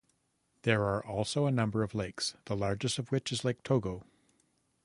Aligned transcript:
There 0.63 0.81
are 0.85 1.05
also 1.05 1.45
a 1.45 1.51
number 1.51 1.83
of 1.83 1.93
lakes, 1.93 2.33
the 2.45 2.55
largest 2.57 2.97
of 2.97 3.11
which 3.11 3.31
is 3.31 3.43
Lake 3.45 3.61
Togo. 3.61 4.03